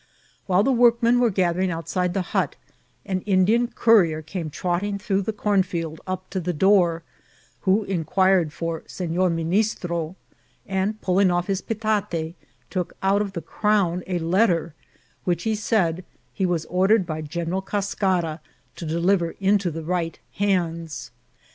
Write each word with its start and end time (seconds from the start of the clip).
While 0.47 0.63
the 0.63 0.71
workmen 0.71 1.19
were 1.19 1.29
gathering 1.29 1.69
outside 1.69 2.15
the 2.15 2.25
but, 2.33 2.55
an 3.05 3.21
Indian 3.27 3.67
courier 3.67 4.23
came 4.23 4.49
trotting 4.49 4.97
through 4.97 5.21
the 5.21 5.31
cornfield 5.31 6.01
up 6.07 6.27
to 6.31 6.39
the 6.39 6.53
door, 6.53 7.03
who 7.69 7.83
inquired 7.83 8.51
for 8.51 8.81
Sefior 8.87 9.31
Ministro; 9.31 10.15
and 10.65 10.99
pulling 11.01 11.29
off 11.29 11.45
his 11.45 11.61
petate, 11.61 12.33
took 12.71 12.93
out 13.03 13.21
of 13.21 13.33
the 13.33 13.43
crown 13.43 14.01
a 14.07 14.17
letter, 14.17 14.73
which 15.23 15.43
he 15.43 15.53
said 15.53 16.03
he 16.33 16.47
was 16.47 16.65
ordered 16.65 17.05
by 17.05 17.21
Gen 17.21 17.49
eral 17.49 17.63
Ca»cara 17.63 18.41
to 18.77 18.85
deliver 18.87 19.35
into 19.39 19.69
the 19.69 19.83
right 19.83 20.17
hands. 20.33 21.11